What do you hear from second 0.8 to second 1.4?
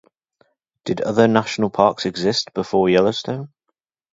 Did other